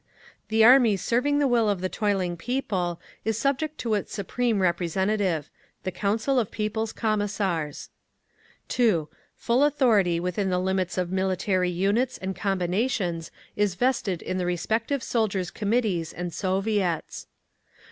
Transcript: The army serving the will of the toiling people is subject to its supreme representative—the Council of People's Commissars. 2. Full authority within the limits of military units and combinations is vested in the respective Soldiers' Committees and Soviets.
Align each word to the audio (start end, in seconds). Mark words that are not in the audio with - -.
The 0.47 0.63
army 0.63 0.97
serving 0.97 1.37
the 1.37 1.47
will 1.47 1.69
of 1.69 1.79
the 1.79 1.87
toiling 1.87 2.35
people 2.35 2.99
is 3.23 3.37
subject 3.37 3.77
to 3.81 3.93
its 3.93 4.11
supreme 4.11 4.59
representative—the 4.59 5.91
Council 5.91 6.39
of 6.39 6.49
People's 6.49 6.91
Commissars. 6.91 7.91
2. 8.69 9.07
Full 9.35 9.63
authority 9.63 10.19
within 10.19 10.49
the 10.49 10.57
limits 10.57 10.97
of 10.97 11.11
military 11.11 11.69
units 11.69 12.17
and 12.17 12.35
combinations 12.35 13.29
is 13.55 13.75
vested 13.75 14.23
in 14.23 14.39
the 14.39 14.47
respective 14.47 15.03
Soldiers' 15.03 15.51
Committees 15.51 16.13
and 16.13 16.33
Soviets. 16.33 17.27